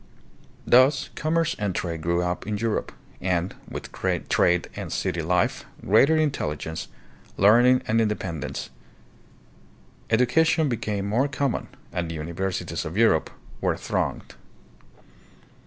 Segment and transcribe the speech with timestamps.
[0.65, 6.17] Thus commerce and trade grew up in Europe, and, with trade and city life, greater
[6.17, 6.87] intelligence,
[7.37, 8.71] learning, and independence.
[10.09, 13.29] Education became more common, and the universities of Europe
[13.61, 14.33] were thronged.